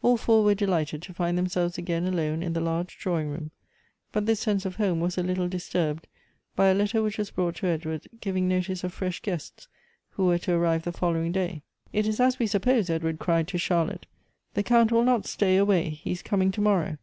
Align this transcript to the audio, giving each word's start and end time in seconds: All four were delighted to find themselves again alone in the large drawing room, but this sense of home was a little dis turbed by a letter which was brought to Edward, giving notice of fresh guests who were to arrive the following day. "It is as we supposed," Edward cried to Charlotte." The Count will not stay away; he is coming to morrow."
All 0.00 0.16
four 0.16 0.44
were 0.44 0.54
delighted 0.54 1.02
to 1.02 1.12
find 1.12 1.36
themselves 1.36 1.76
again 1.76 2.06
alone 2.06 2.40
in 2.40 2.52
the 2.52 2.60
large 2.60 2.96
drawing 2.98 3.30
room, 3.30 3.50
but 4.12 4.26
this 4.26 4.38
sense 4.38 4.64
of 4.64 4.76
home 4.76 5.00
was 5.00 5.18
a 5.18 5.24
little 5.24 5.48
dis 5.48 5.68
turbed 5.68 6.06
by 6.54 6.68
a 6.68 6.74
letter 6.74 7.02
which 7.02 7.18
was 7.18 7.32
brought 7.32 7.56
to 7.56 7.66
Edward, 7.66 8.06
giving 8.20 8.46
notice 8.46 8.84
of 8.84 8.92
fresh 8.94 9.18
guests 9.22 9.66
who 10.10 10.24
were 10.26 10.38
to 10.38 10.52
arrive 10.54 10.84
the 10.84 10.92
following 10.92 11.32
day. 11.32 11.62
"It 11.92 12.06
is 12.06 12.20
as 12.20 12.38
we 12.38 12.46
supposed," 12.46 12.90
Edward 12.90 13.18
cried 13.18 13.48
to 13.48 13.58
Charlotte." 13.58 14.06
The 14.54 14.62
Count 14.62 14.92
will 14.92 15.02
not 15.02 15.26
stay 15.26 15.56
away; 15.56 15.90
he 15.90 16.12
is 16.12 16.22
coming 16.22 16.52
to 16.52 16.60
morrow." 16.60 16.98